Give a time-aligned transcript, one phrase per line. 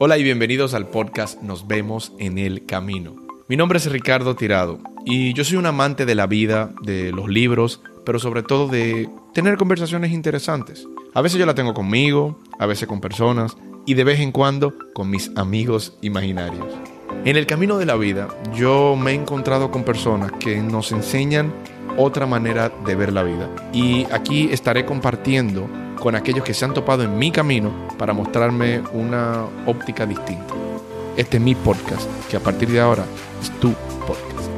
[0.00, 3.16] Hola y bienvenidos al podcast Nos vemos en el camino.
[3.48, 7.28] Mi nombre es Ricardo Tirado y yo soy un amante de la vida, de los
[7.28, 10.86] libros, pero sobre todo de tener conversaciones interesantes.
[11.14, 13.56] A veces yo la tengo conmigo, a veces con personas
[13.86, 16.72] y de vez en cuando con mis amigos imaginarios.
[17.24, 21.52] En el camino de la vida yo me he encontrado con personas que nos enseñan
[21.96, 25.68] otra manera de ver la vida y aquí estaré compartiendo
[25.98, 30.54] con aquellos que se han topado en mi camino para mostrarme una óptica distinta.
[31.16, 33.04] Este es mi podcast, que a partir de ahora
[33.42, 33.72] es tu
[34.06, 34.48] podcast.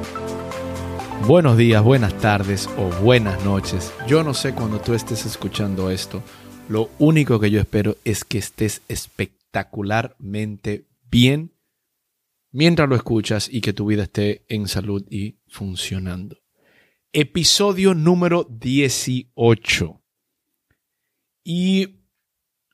[1.27, 3.93] Buenos días, buenas tardes o buenas noches.
[4.07, 6.23] Yo no sé cuando tú estés escuchando esto.
[6.69, 11.55] Lo único que yo espero es que estés espectacularmente bien
[12.53, 16.37] mientras lo escuchas y que tu vida esté en salud y funcionando.
[17.13, 20.00] Episodio número 18.
[21.53, 22.05] Y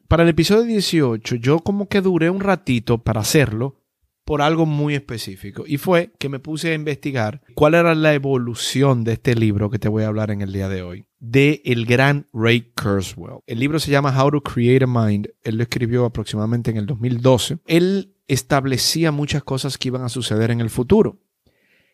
[0.07, 3.81] para el episodio 18 yo como que duré un ratito para hacerlo
[4.27, 5.65] por algo muy específico.
[5.67, 9.79] Y fue que me puse a investigar cuál era la evolución de este libro que
[9.79, 11.07] te voy a hablar en el día de hoy.
[11.21, 13.39] De el gran Ray Kurzweil.
[13.47, 15.31] El libro se llama How to Create a Mind.
[15.43, 17.61] Él lo escribió aproximadamente en el 2012.
[17.67, 21.23] Él establecía muchas cosas que iban a suceder en el futuro.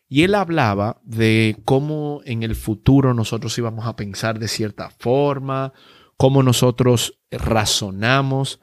[0.09, 5.71] Y él hablaba de cómo en el futuro nosotros íbamos a pensar de cierta forma
[6.23, 8.61] cómo nosotros razonamos,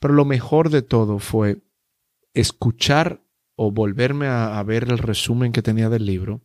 [0.00, 1.58] pero lo mejor de todo fue
[2.34, 3.22] escuchar
[3.54, 6.42] o volverme a, ver el resumen que tenía del libro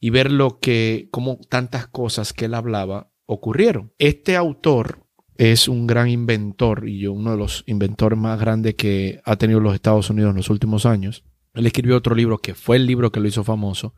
[0.00, 3.92] y ver lo que, cómo tantas cosas que él hablaba ocurrieron.
[3.98, 5.04] Este autor
[5.36, 9.74] es un gran inventor y uno de los inventores más grandes que ha tenido los
[9.74, 11.24] Estados Unidos en los últimos años.
[11.52, 13.94] Él escribió otro libro que fue el libro que lo hizo famoso,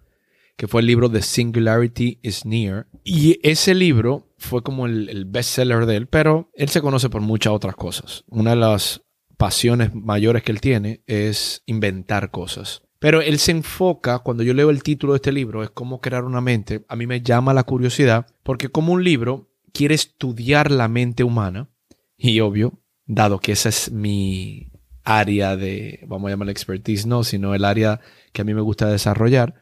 [0.57, 2.89] que fue el libro The Singularity is Near.
[3.05, 7.21] Y ese libro fue como el, el bestseller de él, pero él se conoce por
[7.21, 8.25] muchas otras cosas.
[8.27, 9.03] Una de las
[9.37, 12.83] pasiones mayores que él tiene es inventar cosas.
[12.99, 16.25] Pero él se enfoca, cuando yo leo el título de este libro, es cómo crear
[16.25, 16.85] una mente.
[16.89, 21.71] A mí me llama la curiosidad, porque como un libro quiere estudiar la mente humana,
[22.19, 24.71] y obvio, dado que esa es mi
[25.03, 28.01] área de, vamos a llamarla expertise, no, sino el área
[28.35, 29.55] que a mí me gusta desarrollar,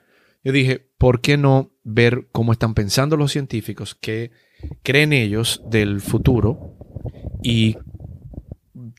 [0.42, 4.32] yo dije, ¿por qué no ver cómo están pensando los científicos, qué
[4.82, 6.76] creen ellos del futuro
[7.42, 7.76] y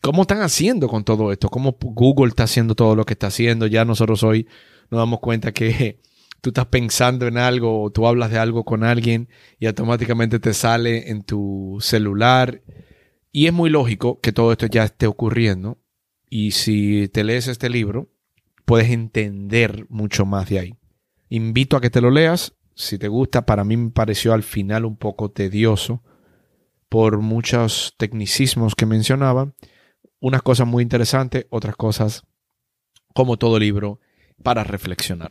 [0.02, 1.50] cómo están haciendo con todo esto?
[1.50, 3.68] ¿Cómo Google está haciendo todo lo que está haciendo?
[3.68, 4.48] Ya nosotros hoy
[4.90, 6.00] nos damos cuenta que
[6.42, 10.54] tú estás pensando en algo o tú hablas de algo con alguien y automáticamente te
[10.54, 12.62] sale en tu celular.
[13.32, 15.78] Y es muy lógico que todo esto ya esté ocurriendo.
[16.30, 18.10] Y si te lees este libro,
[18.66, 20.76] puedes entender mucho más de ahí.
[21.30, 22.54] Invito a que te lo leas.
[22.80, 26.02] Si te gusta, para mí me pareció al final un poco tedioso
[26.88, 29.54] por muchos tecnicismos que mencionaba.
[30.22, 32.24] Unas cosas muy interesantes, otras cosas,
[33.14, 34.00] como todo libro,
[34.44, 35.30] para reflexionar.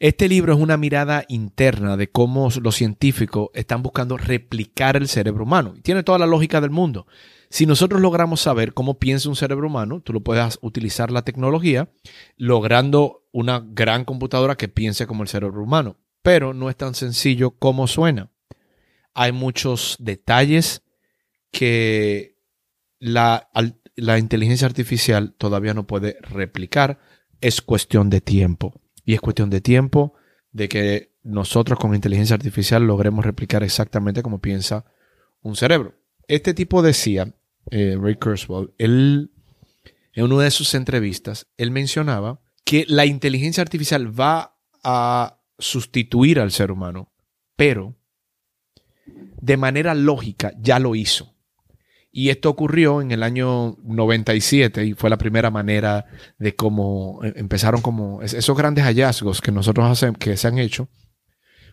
[0.00, 5.44] Este libro es una mirada interna de cómo los científicos están buscando replicar el cerebro
[5.44, 5.74] humano.
[5.76, 7.06] Y tiene toda la lógica del mundo.
[7.48, 11.92] Si nosotros logramos saber cómo piensa un cerebro humano, tú lo puedes utilizar la tecnología
[12.36, 16.01] logrando una gran computadora que piense como el cerebro humano.
[16.22, 18.30] Pero no es tan sencillo como suena.
[19.14, 20.82] Hay muchos detalles
[21.50, 22.38] que
[22.98, 23.50] la,
[23.96, 27.00] la inteligencia artificial todavía no puede replicar.
[27.40, 28.80] Es cuestión de tiempo.
[29.04, 30.14] Y es cuestión de tiempo
[30.52, 34.84] de que nosotros con inteligencia artificial logremos replicar exactamente como piensa
[35.40, 35.94] un cerebro.
[36.28, 37.34] Este tipo decía
[37.70, 39.32] eh, Ray Kurzweil, él,
[40.12, 46.50] en una de sus entrevistas, él mencionaba que la inteligencia artificial va a sustituir al
[46.50, 47.12] ser humano,
[47.56, 47.96] pero
[49.40, 51.34] de manera lógica ya lo hizo.
[52.14, 56.04] Y esto ocurrió en el año 97 y fue la primera manera
[56.38, 60.88] de cómo eh, empezaron como esos grandes hallazgos que nosotros hacemos, que se han hecho,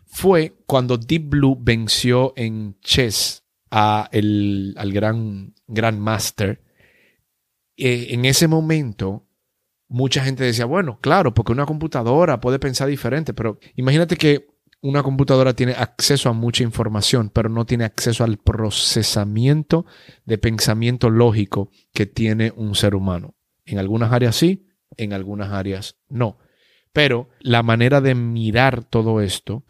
[0.06, 6.64] fue cuando Deep Blue venció en chess al gran, gran master,
[7.78, 9.29] eh, en ese momento
[9.90, 14.48] mucha gente decía, bueno, claro, porque una computadora puede pensar diferente, pero imagínate que
[14.82, 19.86] una computadora tiene acceso a mucha información, pero no tiene acceso al procesamiento
[20.26, 23.36] de pensamiento lógico que tiene un ser humano.
[23.66, 26.38] En algunas áreas sí, en algunas áreas no.
[26.94, 29.66] Pero la manera de mirar todo esto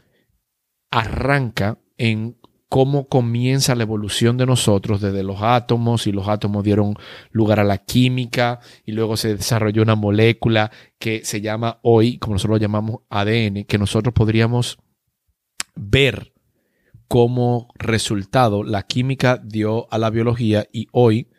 [0.92, 2.39] arranca en
[2.70, 6.96] cómo comienza la evolución de nosotros desde los átomos y los átomos dieron
[7.32, 12.36] lugar a la química y luego se desarrolló una molécula que se llama hoy, como
[12.36, 14.78] nosotros lo llamamos ADN, que nosotros podríamos
[15.76, 16.34] ver
[17.08, 21.32] como resultado la química dio a la biología y hoy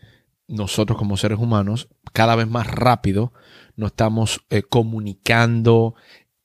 [0.49, 3.33] nosotros como seres humanos, cada vez más rápido
[3.76, 5.94] nos estamos eh, comunicando,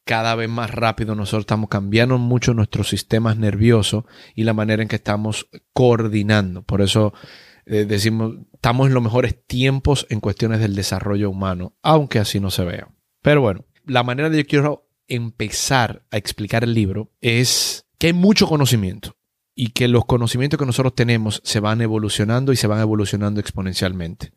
[0.06, 4.06] cada vez más rápido nosotros estamos cambiando mucho nuestros sistemas nerviosos
[4.36, 6.62] y la manera en que estamos coordinando.
[6.62, 7.13] Por eso
[7.66, 12.52] eh, decimos, estamos en los mejores tiempos en cuestiones del desarrollo humano, aunque así no
[12.52, 12.88] se vea.
[13.22, 18.13] Pero bueno, la manera de yo quiero empezar a explicar el libro es que hay
[18.13, 19.18] mucho conocimiento
[19.56, 24.34] y que los conocimientos que nosotros tenemos se van evolucionando y se van evolucionando exponencialmente.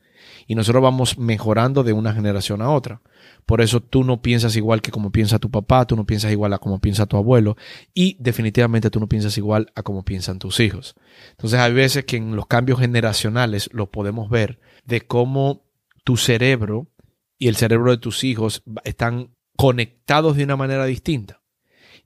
[0.47, 3.01] Y nosotros vamos mejorando de una generación a otra.
[3.47, 6.53] Por eso tú no piensas igual que como piensa tu papá, tú no piensas igual
[6.53, 7.57] a como piensa tu abuelo
[7.95, 10.95] y definitivamente tú no piensas igual a como piensan tus hijos.
[11.31, 15.65] Entonces hay veces que en los cambios generacionales lo podemos ver de cómo
[16.05, 16.89] tu cerebro
[17.39, 21.41] y el cerebro de tus hijos están conectados de una manera distinta.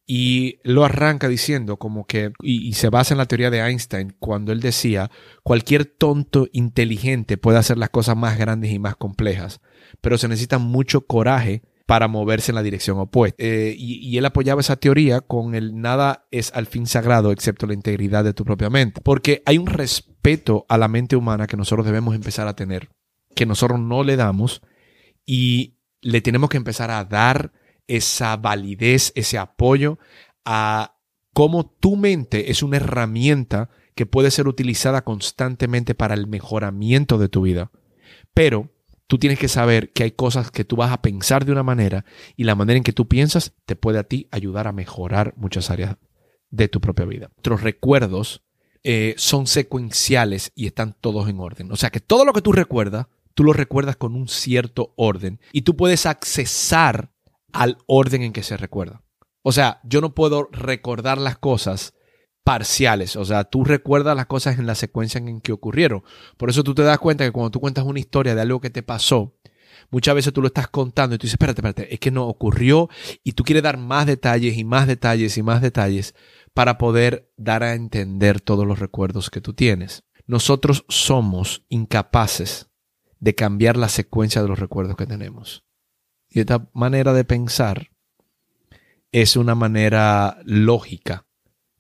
[0.07, 4.53] Y lo arranca diciendo como que, y, se basa en la teoría de Einstein, cuando
[4.53, 5.11] él decía,
[5.45, 9.61] cualquier tonto inteligente puede hacer las cosas más grandes y más complejas,
[10.01, 13.37] pero se necesita mucho coraje para moverse en la dirección opuesta.
[13.39, 17.67] Eh, y, y, él apoyaba esa teoría con el nada es al fin sagrado excepto
[17.67, 19.01] la integridad de tu propia mente.
[19.03, 22.91] Porque hay un respeto a la mente humana que nosotros debemos empezar a tener,
[23.35, 24.63] que nosotros no le damos
[25.25, 27.53] y le tenemos que empezar a dar
[27.87, 29.99] esa validez, ese apoyo
[30.45, 30.97] a
[31.33, 37.29] cómo tu mente es una herramienta que puede ser utilizada constantemente para el mejoramiento de
[37.29, 37.71] tu vida.
[38.35, 38.71] Pero
[39.07, 42.05] tú tienes que saber que hay cosas que tú vas a pensar de una manera
[42.37, 45.71] y la manera en que tú piensas te puede a ti ayudar a mejorar muchas
[45.71, 45.97] áreas
[46.51, 47.31] de tu propia vida.
[47.37, 48.43] Nuestros recuerdos
[48.85, 51.71] eh, son secuenciales y están todos en orden.
[51.73, 55.41] O sea que todo lo que tú recuerdas, tú lo recuerdas con un cierto orden
[55.53, 57.13] y tú puedes accesar
[57.53, 59.03] al orden en que se recuerda.
[59.43, 61.95] O sea, yo no puedo recordar las cosas
[62.45, 66.03] parciales, o sea, tú recuerdas las cosas en la secuencia en que ocurrieron.
[66.37, 68.71] Por eso tú te das cuenta que cuando tú cuentas una historia de algo que
[68.71, 69.37] te pasó,
[69.91, 72.89] muchas veces tú lo estás contando y tú dices, espérate, espérate, es que no ocurrió
[73.23, 76.15] y tú quieres dar más detalles y más detalles y más detalles
[76.53, 80.05] para poder dar a entender todos los recuerdos que tú tienes.
[80.27, 82.71] Nosotros somos incapaces
[83.21, 85.65] de cambiar la secuencia de los recuerdos que tenemos.
[86.33, 87.91] Y esta manera de pensar
[89.13, 91.27] es una manera lógica.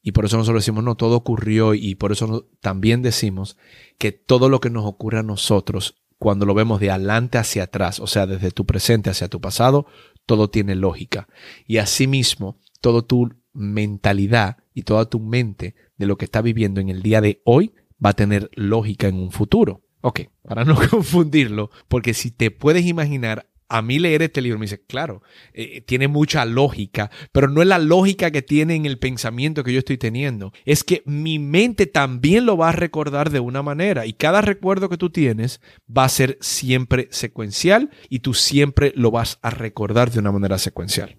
[0.02, 3.56] Y por eso nosotros decimos, no, todo ocurrió y por eso también decimos
[3.98, 7.98] que todo lo que nos ocurre a nosotros, cuando lo vemos de adelante hacia atrás,
[8.00, 9.86] o sea, desde tu presente hacia tu pasado,
[10.26, 11.28] todo tiene lógica.
[11.66, 16.90] Y asimismo, toda tu mentalidad y toda tu mente de lo que está viviendo en
[16.90, 17.72] el día de hoy
[18.04, 19.82] va a tener lógica en un futuro.
[20.00, 24.66] Ok, para no confundirlo, porque si te puedes imaginar a mí leer este libro me
[24.66, 25.22] dice, claro,
[25.54, 29.72] eh, tiene mucha lógica, pero no es la lógica que tiene en el pensamiento que
[29.72, 30.52] yo estoy teniendo.
[30.66, 34.90] Es que mi mente también lo va a recordar de una manera y cada recuerdo
[34.90, 40.10] que tú tienes va a ser siempre secuencial y tú siempre lo vas a recordar
[40.10, 41.16] de una manera secuencial.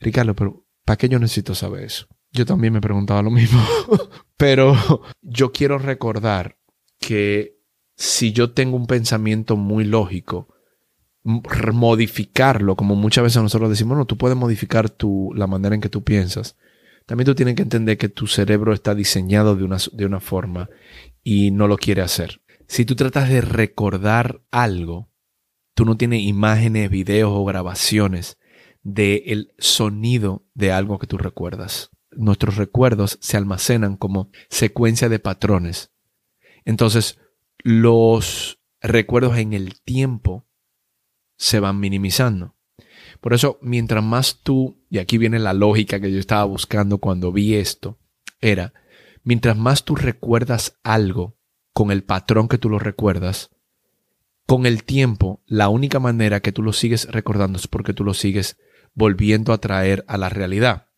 [0.00, 2.08] Ricardo, pero ¿para qué yo necesito saber eso?
[2.32, 3.64] Yo también me preguntaba lo mismo,
[4.36, 4.74] pero
[5.22, 6.58] yo quiero recordar
[6.98, 7.56] que
[7.96, 10.48] si yo tengo un pensamiento muy lógico,
[11.72, 15.88] modificarlo, como muchas veces nosotros decimos, no, tú puedes modificar tu, la manera en que
[15.88, 16.56] tú piensas.
[17.06, 20.68] También tú tienes que entender que tu cerebro está diseñado de una, de una forma
[21.22, 22.40] y no lo quiere hacer.
[22.66, 25.10] Si tú tratas de recordar algo,
[25.74, 28.38] tú no tienes imágenes, videos o grabaciones
[28.82, 31.90] del sonido de algo que tú recuerdas.
[32.10, 35.92] Nuestros recuerdos se almacenan como secuencia de patrones.
[36.64, 37.18] Entonces,
[37.58, 40.47] los recuerdos en el tiempo
[41.38, 42.54] se van minimizando.
[43.20, 47.32] Por eso, mientras más tú, y aquí viene la lógica que yo estaba buscando cuando
[47.32, 47.98] vi esto,
[48.40, 48.74] era,
[49.24, 51.38] mientras más tú recuerdas algo
[51.72, 53.50] con el patrón que tú lo recuerdas,
[54.46, 58.14] con el tiempo, la única manera que tú lo sigues recordando es porque tú lo
[58.14, 58.58] sigues
[58.94, 60.88] volviendo a traer a la realidad.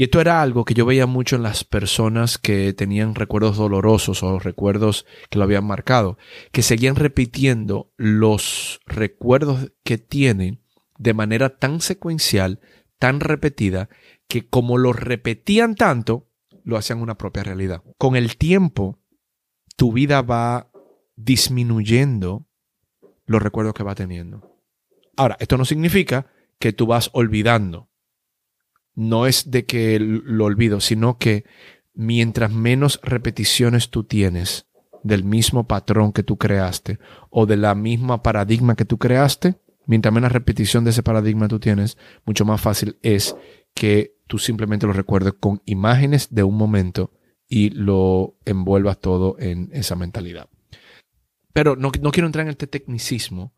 [0.00, 4.22] Y esto era algo que yo veía mucho en las personas que tenían recuerdos dolorosos
[4.22, 6.16] o recuerdos que lo habían marcado,
[6.52, 10.62] que seguían repitiendo los recuerdos que tienen
[10.96, 12.60] de manera tan secuencial,
[12.98, 13.90] tan repetida,
[14.26, 16.30] que como lo repetían tanto,
[16.64, 17.82] lo hacían una propia realidad.
[17.98, 18.98] Con el tiempo,
[19.76, 20.70] tu vida va
[21.16, 22.46] disminuyendo
[23.26, 24.50] los recuerdos que va teniendo.
[25.18, 27.89] Ahora, esto no significa que tú vas olvidando
[29.00, 31.44] no es de que lo olvido, sino que
[31.94, 34.66] mientras menos repeticiones tú tienes
[35.02, 36.98] del mismo patrón que tú creaste
[37.30, 39.54] o de la misma paradigma que tú creaste,
[39.86, 43.34] mientras menos repetición de ese paradigma tú tienes, mucho más fácil es
[43.72, 47.10] que tú simplemente lo recuerdes con imágenes de un momento
[47.48, 50.50] y lo envuelvas todo en esa mentalidad.
[51.54, 53.54] Pero no, no quiero entrar en este tecnicismo,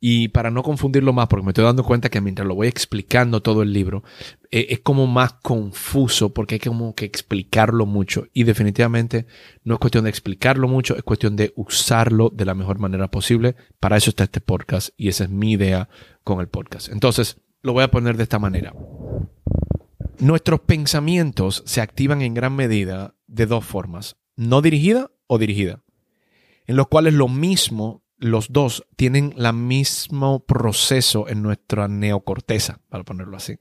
[0.00, 3.42] y para no confundirlo más, porque me estoy dando cuenta que mientras lo voy explicando
[3.42, 4.04] todo el libro,
[4.50, 8.26] eh, es como más confuso porque hay como que explicarlo mucho.
[8.32, 9.26] Y definitivamente
[9.64, 13.56] no es cuestión de explicarlo mucho, es cuestión de usarlo de la mejor manera posible.
[13.80, 15.88] Para eso está este podcast y esa es mi idea
[16.22, 16.90] con el podcast.
[16.90, 18.72] Entonces, lo voy a poner de esta manera.
[20.20, 25.82] Nuestros pensamientos se activan en gran medida de dos formas, no dirigida o dirigida,
[26.66, 33.04] en los cuales lo mismo los dos tienen el mismo proceso en nuestra neocorteza, para
[33.04, 33.58] ponerlo así.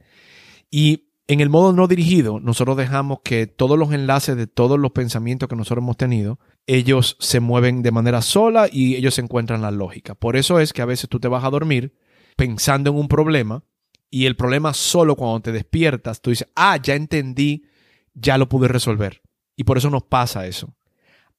[0.69, 4.91] Y en el modo no dirigido, nosotros dejamos que todos los enlaces de todos los
[4.91, 9.71] pensamientos que nosotros hemos tenido, ellos se mueven de manera sola y ellos encuentran la
[9.71, 10.15] lógica.
[10.15, 11.95] Por eso es que a veces tú te vas a dormir
[12.35, 13.63] pensando en un problema
[14.09, 17.65] y el problema solo cuando te despiertas, tú dices, ah, ya entendí,
[18.13, 19.21] ya lo pude resolver.
[19.55, 20.73] Y por eso nos pasa eso.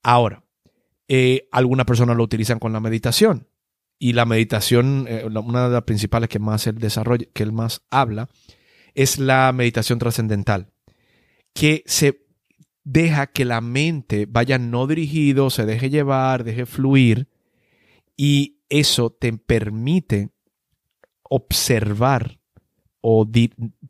[0.02, 0.44] Ahora,
[1.08, 3.48] eh, algunas personas lo utilizan con la meditación.
[3.98, 7.82] Y la meditación, eh, una de las principales que más él desarrolla, que él más
[7.90, 8.28] habla,
[8.94, 10.70] es la meditación trascendental,
[11.52, 12.26] que se
[12.84, 17.28] deja que la mente vaya no dirigido, se deje llevar, deje fluir,
[18.16, 20.30] y eso te permite
[21.22, 22.38] observar
[23.00, 23.28] o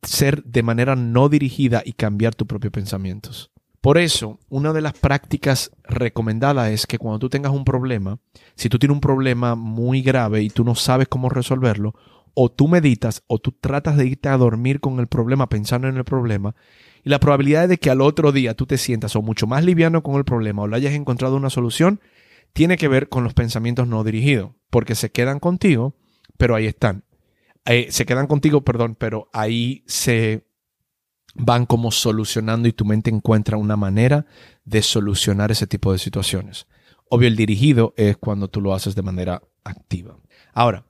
[0.02, 3.50] ser de manera no dirigida y cambiar tus propios pensamientos.
[3.80, 8.18] Por eso, una de las prácticas recomendadas es que cuando tú tengas un problema,
[8.56, 11.94] si tú tienes un problema muy grave y tú no sabes cómo resolverlo,
[12.34, 15.96] o tú meditas o tú tratas de irte a dormir con el problema pensando en
[15.96, 16.56] el problema,
[17.04, 20.02] y la probabilidad de que al otro día tú te sientas o mucho más liviano
[20.02, 22.00] con el problema o le hayas encontrado una solución,
[22.52, 25.94] tiene que ver con los pensamientos no dirigidos, porque se quedan contigo,
[26.36, 27.04] pero ahí están.
[27.64, 30.47] Eh, se quedan contigo, perdón, pero ahí se
[31.34, 34.26] van como solucionando y tu mente encuentra una manera
[34.64, 36.66] de solucionar ese tipo de situaciones.
[37.10, 40.18] Obvio, el dirigido es cuando tú lo haces de manera activa.
[40.52, 40.86] Ahora,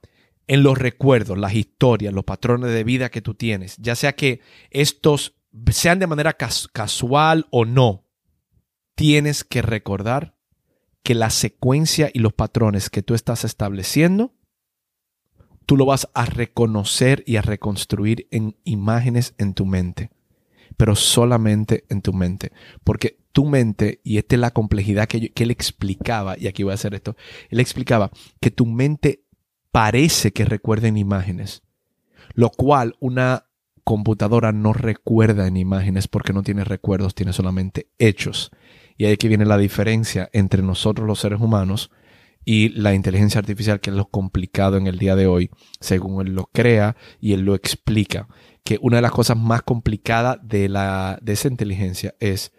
[0.47, 4.40] en los recuerdos, las historias, los patrones de vida que tú tienes, ya sea que
[4.71, 5.35] estos
[5.71, 6.37] sean de manera
[6.73, 8.07] casual o no,
[8.95, 10.37] tienes que recordar
[11.02, 14.35] que la secuencia y los patrones que tú estás estableciendo,
[15.66, 20.11] tú lo vas a reconocer y a reconstruir en imágenes en tu mente
[20.78, 22.52] pero solamente en tu mente.
[22.85, 26.75] Porque tu mente, y esta es la complejidad que, él explicaba, y aquí voy a
[26.75, 27.16] hacer esto,
[27.50, 29.25] él explicaba que tu mente
[29.70, 31.62] parece que recuerda en imágenes,
[32.32, 33.47] lo cual una
[33.85, 38.50] computadora no recuerda en imágenes porque no tiene recuerdos, tiene solamente hechos.
[38.97, 41.90] Y ahí que viene la diferencia entre nosotros los seres humanos
[42.44, 46.35] y la inteligencia artificial, que es lo complicado en el día de hoy, según él
[46.35, 48.28] lo crea y él lo explica
[48.68, 52.52] que una de las cosas más complicadas de, la, de esa inteligencia es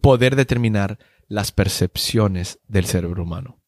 [0.00, 3.58] poder determinar las percepciones del cerebro humano.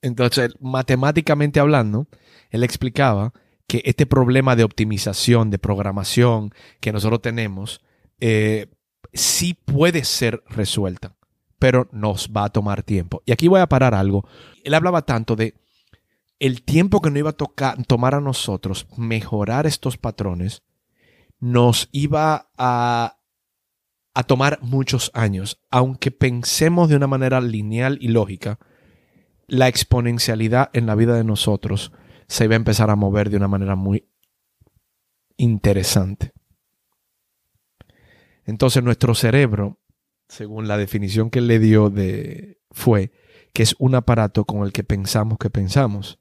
[0.00, 2.08] Entonces, matemáticamente hablando,
[2.48, 3.34] él explicaba
[3.66, 7.82] que este problema de optimización, de programación que nosotros tenemos,
[8.18, 8.68] eh,
[9.12, 11.14] sí puede ser resuelta,
[11.58, 13.22] pero nos va a tomar tiempo.
[13.26, 14.26] Y aquí voy a parar algo.
[14.64, 15.56] Él hablaba tanto de
[16.38, 20.62] el tiempo que nos iba a tocar, tomar a nosotros mejorar estos patrones
[21.42, 23.18] nos iba a,
[24.14, 25.60] a tomar muchos años.
[25.72, 28.60] Aunque pensemos de una manera lineal y lógica,
[29.48, 31.90] la exponencialidad en la vida de nosotros
[32.28, 34.08] se iba a empezar a mover de una manera muy
[35.36, 36.32] interesante.
[38.44, 39.80] Entonces nuestro cerebro,
[40.28, 43.10] según la definición que le dio de fue
[43.52, 46.20] que es un aparato con el que pensamos que pensamos.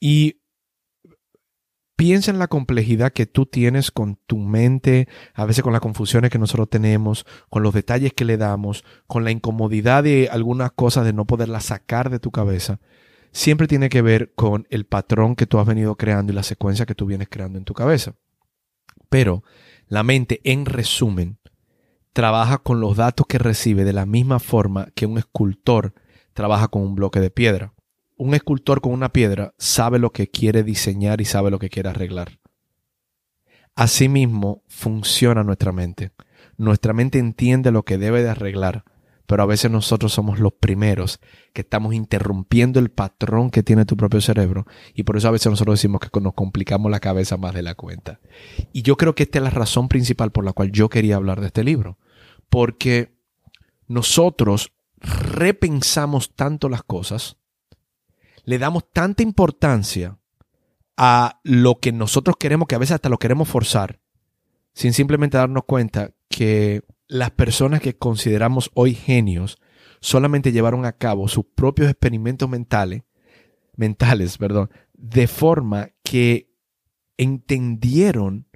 [0.00, 0.40] Y
[1.96, 6.30] Piensa en la complejidad que tú tienes con tu mente, a veces con las confusiones
[6.30, 11.06] que nosotros tenemos, con los detalles que le damos, con la incomodidad de algunas cosas
[11.06, 12.80] de no poderlas sacar de tu cabeza.
[13.32, 16.84] Siempre tiene que ver con el patrón que tú has venido creando y la secuencia
[16.84, 18.14] que tú vienes creando en tu cabeza.
[19.08, 19.42] Pero
[19.88, 21.38] la mente, en resumen,
[22.12, 25.94] trabaja con los datos que recibe de la misma forma que un escultor
[26.34, 27.72] trabaja con un bloque de piedra
[28.16, 31.90] un escultor con una piedra sabe lo que quiere diseñar y sabe lo que quiere
[31.90, 32.38] arreglar.
[33.74, 36.12] Asimismo funciona nuestra mente.
[36.56, 38.84] Nuestra mente entiende lo que debe de arreglar,
[39.26, 41.20] pero a veces nosotros somos los primeros
[41.52, 45.50] que estamos interrumpiendo el patrón que tiene tu propio cerebro y por eso a veces
[45.50, 48.20] nosotros decimos que nos complicamos la cabeza más de la cuenta.
[48.72, 51.40] Y yo creo que esta es la razón principal por la cual yo quería hablar
[51.40, 51.98] de este libro,
[52.48, 53.14] porque
[53.88, 57.36] nosotros repensamos tanto las cosas,
[58.46, 60.18] le damos tanta importancia
[60.96, 64.00] a lo que nosotros queremos, que a veces hasta lo queremos forzar,
[64.72, 69.58] sin simplemente darnos cuenta que las personas que consideramos hoy genios
[70.00, 73.02] solamente llevaron a cabo sus propios experimentos mentales,
[73.74, 76.54] mentales, perdón, de forma que
[77.18, 78.46] entendieron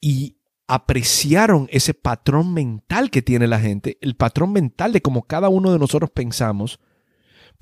[0.00, 0.36] y
[0.66, 5.72] apreciaron ese patrón mental que tiene la gente, el patrón mental de cómo cada uno
[5.72, 6.80] de nosotros pensamos,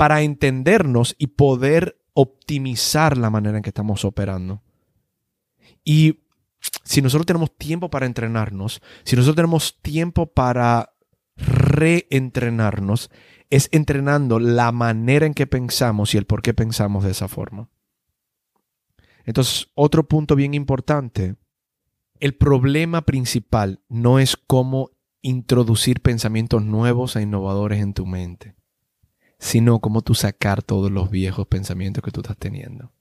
[0.02, 4.60] para entendernos y poder optimizar la manera en que estamos operando.
[5.84, 6.24] Y
[6.82, 10.96] si nosotros tenemos tiempo para entrenarnos, si nosotros tenemos tiempo para
[11.36, 13.12] reentrenarnos,
[13.48, 17.68] es entrenando la manera en que pensamos y el por qué pensamos de esa forma.
[19.24, 21.36] Entonces, otro punto bien importante,
[22.18, 24.90] el problema principal no es cómo
[25.20, 28.56] introducir pensamientos nuevos e innovadores en tu mente,
[29.42, 32.92] sino cómo tú sacar todos los viejos pensamientos que tú estás teniendo.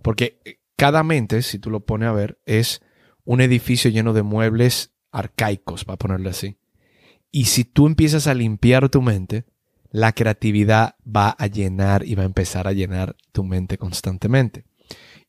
[0.00, 2.80] Porque eh, cada mente, si tú lo pones a ver, es
[3.24, 6.56] un edificio lleno de muebles arcaicos, para ponerlo así.
[7.30, 9.44] Y si tú empiezas a limpiar tu mente,
[9.90, 14.64] la creatividad va a llenar y va a empezar a llenar tu mente constantemente.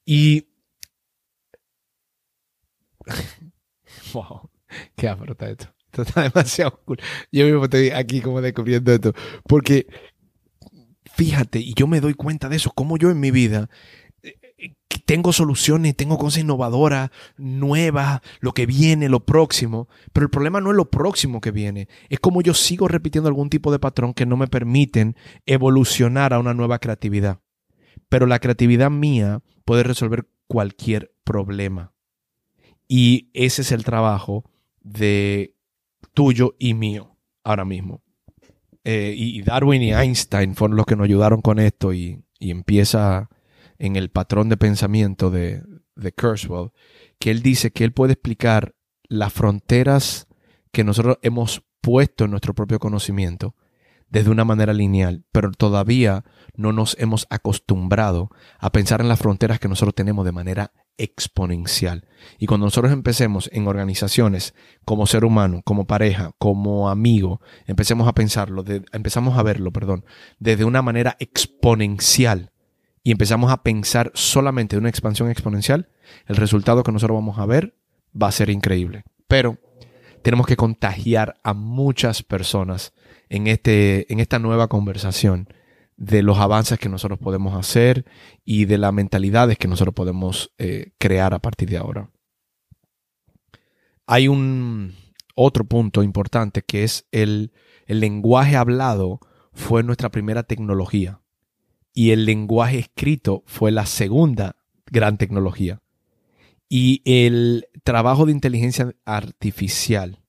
[0.05, 0.47] Y...
[4.13, 4.49] wow,
[4.95, 5.73] qué afrota esto.
[5.93, 6.97] Esto está demasiado cool.
[7.31, 9.13] Yo mismo estoy aquí como descubriendo esto.
[9.43, 9.85] Porque,
[11.13, 13.69] fíjate, y yo me doy cuenta de eso, como yo en mi vida
[15.05, 19.87] tengo soluciones, tengo cosas innovadoras, nuevas, lo que viene, lo próximo.
[20.13, 23.49] Pero el problema no es lo próximo que viene, es como yo sigo repitiendo algún
[23.49, 25.15] tipo de patrón que no me permiten
[25.45, 27.39] evolucionar a una nueva creatividad.
[28.09, 31.93] Pero la creatividad mía puede resolver cualquier problema.
[32.87, 34.49] Y ese es el trabajo
[34.81, 35.55] de
[36.13, 38.02] tuyo y mío ahora mismo.
[38.83, 43.29] Eh, y Darwin y Einstein fueron los que nos ayudaron con esto y, y empieza
[43.79, 45.63] en el patrón de pensamiento de,
[45.95, 46.71] de Kurzweil,
[47.19, 50.27] que él dice que él puede explicar las fronteras
[50.71, 53.55] que nosotros hemos puesto en nuestro propio conocimiento
[54.09, 56.23] desde una manera lineal, pero todavía
[56.55, 62.07] no nos hemos acostumbrado a pensar en las fronteras que nosotros tenemos de manera exponencial.
[62.37, 64.53] Y cuando nosotros empecemos en organizaciones,
[64.85, 70.05] como ser humano, como pareja, como amigo, empecemos a pensarlo, empezamos a verlo, perdón,
[70.39, 72.51] desde una manera exponencial,
[73.03, 75.89] y empezamos a pensar solamente de una expansión exponencial,
[76.25, 77.75] el resultado que nosotros vamos a ver
[78.19, 79.03] va a ser increíble.
[79.27, 79.57] Pero
[80.21, 82.93] tenemos que contagiar a muchas personas
[83.29, 85.49] en, este, en esta nueva conversación
[86.03, 88.05] de los avances que nosotros podemos hacer
[88.43, 92.09] y de las mentalidades que nosotros podemos eh, crear a partir de ahora.
[94.05, 94.95] Hay un
[95.35, 97.53] otro punto importante que es el,
[97.85, 99.21] el lenguaje hablado
[99.53, 101.21] fue nuestra primera tecnología
[101.93, 105.81] y el lenguaje escrito fue la segunda gran tecnología.
[106.67, 110.19] Y el trabajo de inteligencia artificial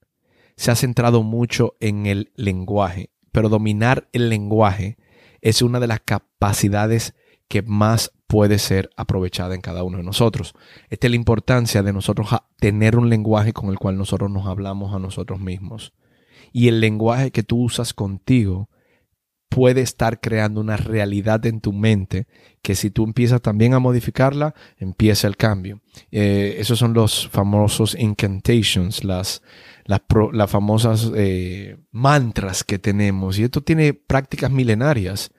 [0.57, 4.99] se ha centrado mucho en el lenguaje, pero dominar el lenguaje
[5.45, 7.15] es una de las capacidades
[7.49, 10.55] que más puede ser aprovechada en cada uno de nosotros.
[10.89, 12.29] Esta es la importancia de nosotros
[12.59, 15.93] tener un lenguaje con el cual nosotros nos hablamos a nosotros mismos.
[16.51, 18.71] Y el lenguaje que tú usas contigo
[19.55, 22.27] puede estar creando una realidad en tu mente
[22.61, 25.81] que si tú empiezas también a modificarla, empieza el cambio.
[26.11, 29.43] Eh, esos son los famosos incantations, las,
[29.85, 33.39] las, famosas eh, mantras que tenemos.
[33.39, 35.31] Y esto tiene prácticas milenarias.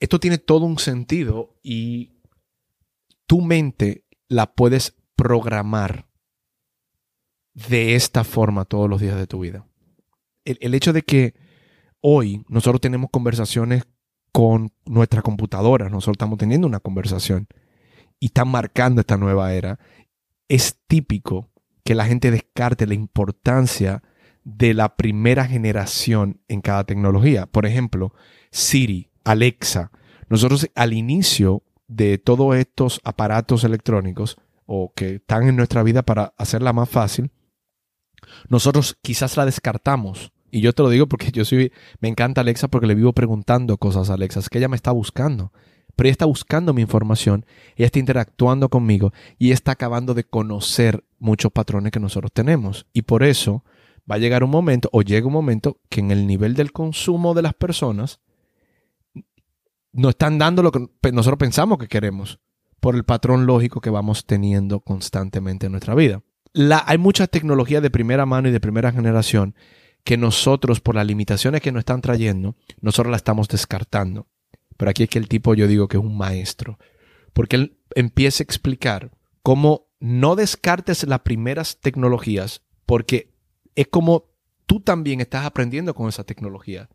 [0.00, 2.12] Esto tiene todo un sentido y
[3.26, 6.08] tu mente la puedes programar
[7.54, 9.66] de esta forma todos los días de tu vida.
[10.44, 11.45] el hecho de que
[12.00, 13.84] hoy nosotros tenemos conversaciones
[14.32, 17.48] con nuestra computadora, nosotros estamos teniendo una conversación
[18.20, 19.78] y están marcando esta nueva era.
[20.48, 21.50] Es típico
[21.84, 24.02] que la gente descarte la importancia
[24.44, 27.46] de la primera generación en cada tecnología.
[27.46, 28.12] Por ejemplo,
[28.50, 29.90] Siri, Alexa.
[30.28, 36.34] Nosotros al inicio de todos estos aparatos electrónicos o que están en nuestra vida para
[36.36, 37.30] hacerla más fácil,
[38.48, 42.68] nosotros quizás la descartamos y yo te lo digo porque yo soy, me encanta Alexa
[42.68, 44.40] porque le vivo preguntando cosas a Alexa.
[44.40, 45.52] Es que ella me está buscando.
[45.94, 47.44] Pero ella está buscando mi información,
[47.76, 52.86] ella está interactuando conmigo y está acabando de conocer muchos patrones que nosotros tenemos.
[52.94, 53.64] Y por eso
[54.10, 57.34] va a llegar un momento, o llega un momento, que en el nivel del consumo
[57.34, 58.20] de las personas
[59.92, 62.40] nos están dando lo que nosotros pensamos que queremos
[62.80, 66.22] por el patrón lógico que vamos teniendo constantemente en nuestra vida.
[66.86, 69.54] Hay mucha tecnología de primera mano y de primera generación
[70.06, 74.28] que nosotros, por las limitaciones que nos están trayendo, nosotros la estamos descartando.
[74.76, 76.78] Pero aquí es que el tipo yo digo que es un maestro,
[77.32, 79.10] porque él empieza a explicar
[79.42, 83.34] cómo no descartes las primeras tecnologías, porque
[83.74, 84.30] es como
[84.66, 86.88] tú también estás aprendiendo con esa tecnología.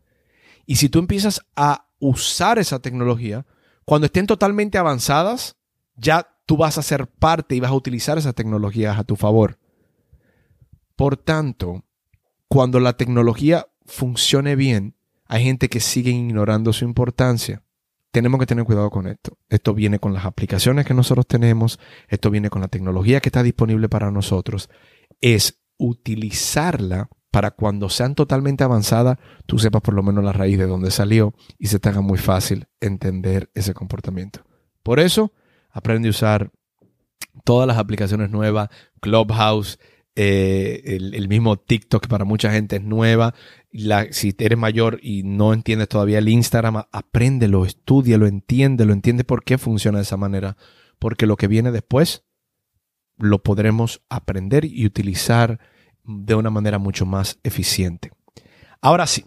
[0.64, 3.44] Y si tú empiezas a usar esa tecnología,
[3.84, 5.56] cuando estén totalmente avanzadas,
[5.96, 9.58] ya tú vas a ser parte y vas a utilizar esas tecnologías a tu favor.
[10.96, 11.84] Por tanto,
[12.52, 17.62] cuando la tecnología funcione bien, hay gente que sigue ignorando su importancia.
[18.10, 19.38] Tenemos que tener cuidado con esto.
[19.48, 23.42] Esto viene con las aplicaciones que nosotros tenemos, esto viene con la tecnología que está
[23.42, 24.68] disponible para nosotros.
[25.22, 30.66] Es utilizarla para cuando sean totalmente avanzadas, tú sepas por lo menos la raíz de
[30.66, 34.44] dónde salió y se te haga muy fácil entender ese comportamiento.
[34.82, 35.32] Por eso,
[35.70, 36.50] aprende a usar
[37.44, 38.68] todas las aplicaciones nuevas,
[39.00, 39.78] Clubhouse,
[40.14, 43.34] eh, el, mismo TikTok para mucha gente es nueva.
[43.70, 49.44] La, si eres mayor y no entiendes todavía el Instagram, apréndelo, entiende entiéndelo, entiende por
[49.44, 50.56] qué funciona de esa manera.
[50.98, 52.24] Porque lo que viene después
[53.16, 55.60] lo podremos aprender y utilizar
[56.04, 58.10] de una manera mucho más eficiente.
[58.80, 59.24] Ahora sí,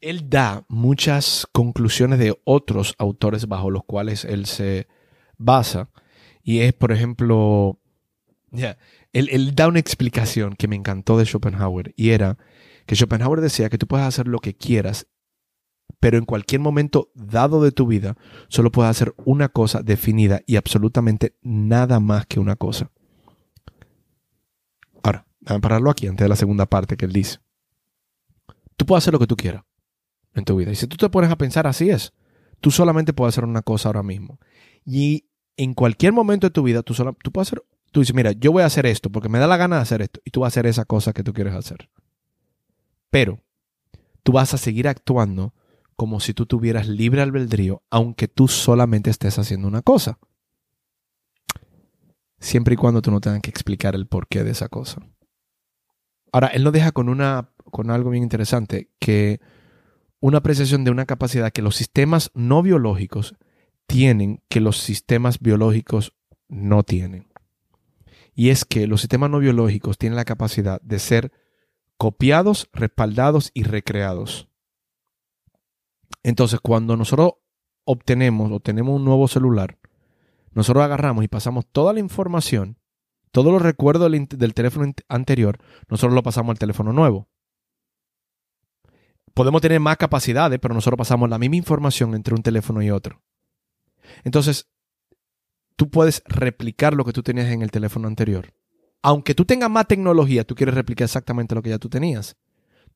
[0.00, 4.88] él da muchas conclusiones de otros autores bajo los cuales él se
[5.36, 5.90] basa.
[6.42, 7.78] Y es, por ejemplo,
[9.12, 12.38] él, da una explicación que me encantó de Schopenhauer y era
[12.86, 15.06] que Schopenhauer decía que tú puedes hacer lo que quieras,
[16.00, 18.16] pero en cualquier momento dado de tu vida
[18.48, 22.90] solo puedes hacer una cosa definida y absolutamente nada más que una cosa.
[25.02, 27.38] Ahora, déjame pararlo aquí antes de la segunda parte que él dice.
[28.76, 29.64] Tú puedes hacer lo que tú quieras
[30.34, 30.70] en tu vida.
[30.70, 32.12] Y si tú te pones a pensar, así es.
[32.60, 34.38] Tú solamente puedes hacer una cosa ahora mismo.
[34.84, 38.32] Y en cualquier momento de tu vida, tú, solo, tú puedes hacer Tú dices, mira,
[38.32, 40.40] yo voy a hacer esto porque me da la gana de hacer esto y tú
[40.40, 41.88] vas a hacer esa cosa que tú quieres hacer.
[43.10, 43.40] Pero
[44.22, 45.54] tú vas a seguir actuando
[45.96, 50.18] como si tú tuvieras libre albedrío, aunque tú solamente estés haciendo una cosa.
[52.38, 55.00] Siempre y cuando tú no tengas que explicar el porqué de esa cosa.
[56.30, 59.40] Ahora, él nos deja con, una, con algo bien interesante, que
[60.20, 63.34] una apreciación de una capacidad que los sistemas no biológicos
[63.86, 66.14] tienen que los sistemas biológicos
[66.48, 67.27] no tienen
[68.38, 71.32] y es que los sistemas no biológicos tienen la capacidad de ser
[71.96, 74.48] copiados, respaldados y recreados.
[76.22, 77.32] Entonces, cuando nosotros
[77.82, 79.80] obtenemos o tenemos un nuevo celular,
[80.52, 82.78] nosotros agarramos y pasamos toda la información,
[83.32, 87.28] todos los recuerdos del, del teléfono anterior, nosotros lo pasamos al teléfono nuevo.
[89.34, 93.20] Podemos tener más capacidades, pero nosotros pasamos la misma información entre un teléfono y otro.
[94.22, 94.70] Entonces,
[95.78, 98.52] tú puedes replicar lo que tú tenías en el teléfono anterior.
[99.00, 102.36] Aunque tú tengas más tecnología, tú quieres replicar exactamente lo que ya tú tenías.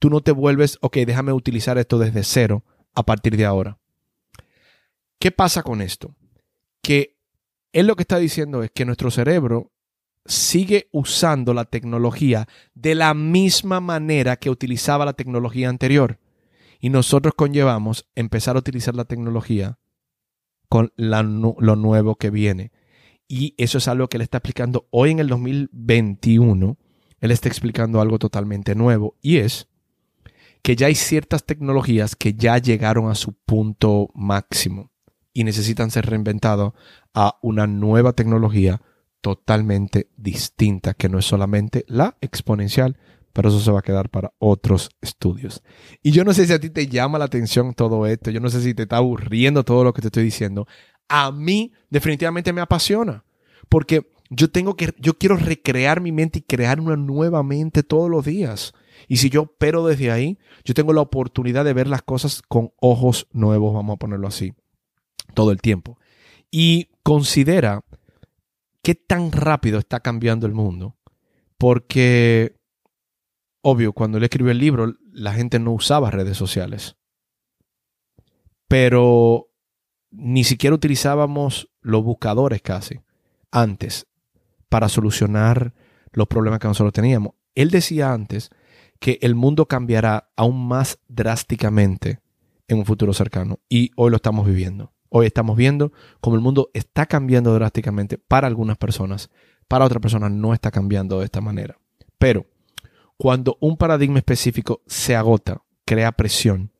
[0.00, 3.78] Tú no te vuelves, ok, déjame utilizar esto desde cero a partir de ahora.
[5.20, 6.16] ¿Qué pasa con esto?
[6.82, 7.20] Que
[7.72, 9.70] él lo que está diciendo es que nuestro cerebro
[10.26, 16.18] sigue usando la tecnología de la misma manera que utilizaba la tecnología anterior.
[16.80, 19.78] Y nosotros conllevamos empezar a utilizar la tecnología
[20.72, 22.72] con lo nuevo que viene.
[23.28, 26.78] Y eso es algo que él está explicando hoy en el 2021.
[27.20, 29.68] Él está explicando algo totalmente nuevo y es
[30.62, 34.90] que ya hay ciertas tecnologías que ya llegaron a su punto máximo
[35.34, 36.72] y necesitan ser reinventados
[37.12, 38.80] a una nueva tecnología
[39.20, 42.96] totalmente distinta, que no es solamente la exponencial,
[43.32, 45.62] pero eso se va a quedar para otros estudios.
[46.02, 48.50] Y yo no sé si a ti te llama la atención todo esto, yo no
[48.50, 50.66] sé si te está aburriendo todo lo que te estoy diciendo.
[51.08, 53.24] A mí definitivamente me apasiona,
[53.68, 58.10] porque yo tengo que, yo quiero recrear mi mente y crear una nueva mente todos
[58.10, 58.72] los días.
[59.08, 62.72] Y si yo pero desde ahí, yo tengo la oportunidad de ver las cosas con
[62.80, 64.54] ojos nuevos, vamos a ponerlo así,
[65.34, 65.98] todo el tiempo.
[66.50, 67.84] Y considera
[68.82, 70.96] qué tan rápido está cambiando el mundo,
[71.58, 72.56] porque
[73.62, 76.96] Obvio, cuando él escribió el libro, la gente no usaba redes sociales.
[78.66, 79.48] Pero
[80.10, 83.00] ni siquiera utilizábamos los buscadores casi
[83.52, 84.08] antes
[84.68, 85.74] para solucionar
[86.12, 87.34] los problemas que nosotros teníamos.
[87.54, 88.50] Él decía antes
[88.98, 92.20] que el mundo cambiará aún más drásticamente
[92.68, 94.92] en un futuro cercano y hoy lo estamos viviendo.
[95.08, 99.30] Hoy estamos viendo cómo el mundo está cambiando drásticamente para algunas personas,
[99.68, 101.78] para otras personas no está cambiando de esta manera.
[102.18, 102.46] Pero
[103.22, 106.72] cuando un paradigma específico se agota, crea presión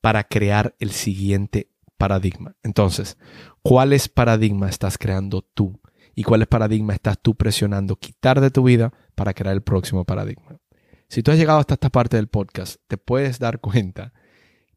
[0.00, 2.54] para crear el siguiente paradigma.
[2.62, 3.18] Entonces,
[3.62, 5.80] ¿cuáles paradigma estás creando tú?
[6.14, 10.60] ¿Y cuáles paradigma estás tú presionando quitar de tu vida para crear el próximo paradigma?
[11.08, 14.12] Si tú has llegado hasta esta parte del podcast, te puedes dar cuenta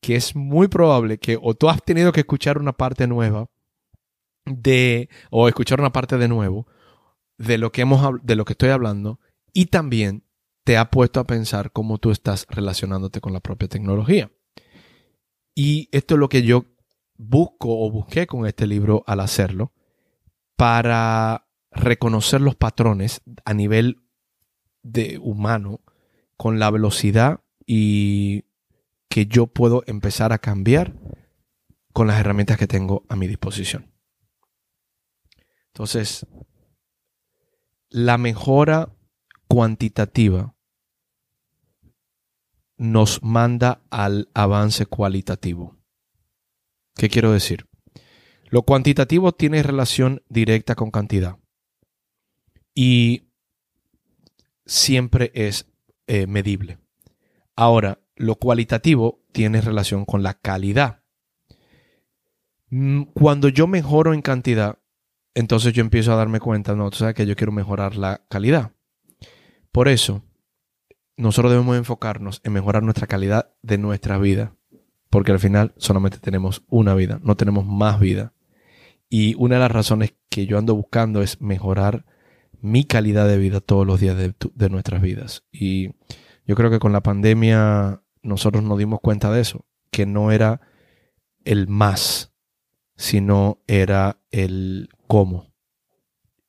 [0.01, 3.51] que es muy probable que o tú has tenido que escuchar una parte nueva
[4.47, 6.65] de o escuchar una parte de nuevo
[7.37, 9.19] de lo que hemos de lo que estoy hablando
[9.53, 10.24] y también
[10.65, 14.31] te ha puesto a pensar cómo tú estás relacionándote con la propia tecnología.
[15.53, 16.65] Y esto es lo que yo
[17.17, 19.73] busco o busqué con este libro al hacerlo
[20.57, 24.01] para reconocer los patrones a nivel
[24.81, 25.81] de humano
[26.35, 28.45] con la velocidad y
[29.07, 30.95] que yo puedo empezar a cambiar
[31.93, 33.93] con las herramientas que tengo a mi disposición.
[35.67, 36.25] Entonces,
[37.89, 38.89] la mejora
[39.47, 40.54] cuantitativa
[42.77, 45.77] nos manda al avance cualitativo.
[46.95, 47.67] ¿Qué quiero decir?
[48.49, 51.37] Lo cuantitativo tiene relación directa con cantidad
[52.73, 53.29] y
[54.65, 55.67] siempre es
[56.07, 56.77] eh, medible.
[57.55, 61.01] Ahora, lo cualitativo tiene relación con la calidad.
[62.69, 64.79] Mm, cuando yo mejoro en cantidad,
[65.33, 68.71] entonces yo empiezo a darme cuenta, no, tú sabes que yo quiero mejorar la calidad.
[69.71, 70.23] Por eso,
[71.17, 74.55] nosotros debemos enfocarnos en mejorar nuestra calidad de nuestra vida,
[75.09, 78.33] porque al final solamente tenemos una vida, no tenemos más vida.
[79.09, 82.05] Y una de las razones que yo ando buscando es mejorar
[82.59, 85.43] mi calidad de vida todos los días de, nuestras vidas.
[85.51, 85.91] Y
[86.45, 90.61] yo creo que con la pandemia nosotros nos dimos cuenta de eso, que no era
[91.43, 92.33] el más,
[92.95, 95.53] sino era el cómo.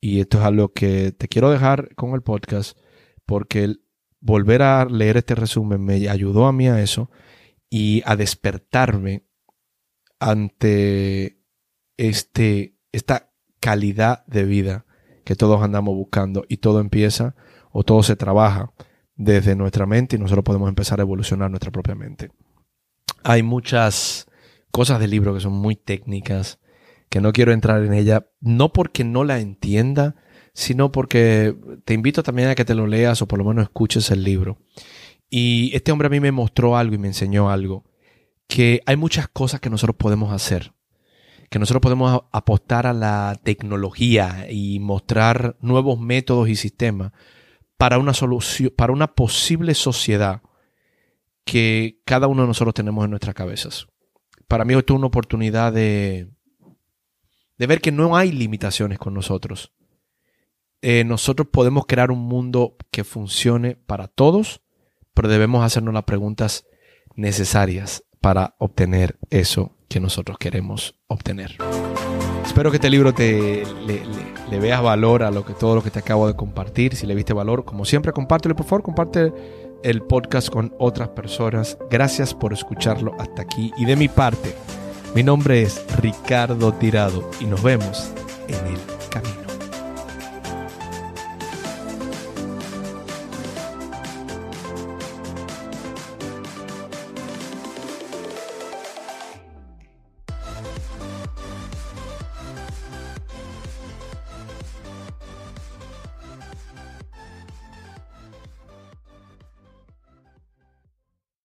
[0.01, 2.77] Y esto es algo que te quiero dejar con el podcast,
[3.25, 3.86] porque el
[4.19, 7.09] volver a leer este resumen me ayudó a mí a eso
[7.69, 9.23] y a despertarme
[10.19, 11.41] ante
[11.97, 14.85] este, esta calidad de vida
[15.23, 17.35] que todos andamos buscando y todo empieza
[17.71, 18.71] o todo se trabaja
[19.15, 22.31] desde nuestra mente y nosotros podemos empezar a evolucionar nuestra propia mente.
[23.23, 24.27] Hay muchas
[24.71, 26.59] cosas del libro que son muy técnicas,
[27.09, 30.15] que no quiero entrar en ella, no porque no la entienda,
[30.57, 34.09] sino porque te invito también a que te lo leas o por lo menos escuches
[34.09, 34.57] el libro.
[35.29, 37.83] Y este hombre a mí me mostró algo y me enseñó algo,
[38.47, 40.73] que hay muchas cosas que nosotros podemos hacer,
[41.51, 47.11] que nosotros podemos apostar a la tecnología y mostrar nuevos métodos y sistemas
[47.77, 50.41] para una solución, para una posible sociedad
[51.45, 53.85] que cada uno de nosotros tenemos en nuestras cabezas.
[54.47, 56.29] Para mí esto es una oportunidad de,
[57.59, 59.71] de ver que no hay limitaciones con nosotros.
[60.89, 64.61] Eh, nosotros podemos crear un mundo que funcione para todos,
[65.13, 66.65] pero debemos hacernos las preguntas
[67.13, 71.57] necesarias para obtener eso que nosotros queremos obtener.
[72.45, 75.99] Espero que este libro te le, veas valor a lo que todo lo que te
[75.99, 76.95] acabo de compartir.
[76.95, 79.33] Si le viste valor, como siempre, compártelo por favor, comparte
[79.83, 81.77] el podcast con otras personas.
[81.89, 83.73] Gracias por escucharlo hasta aquí.
[83.77, 84.55] Y de mi parte,
[85.13, 88.09] mi nombre es Ricardo Tirado y nos vemos
[88.47, 88.79] en el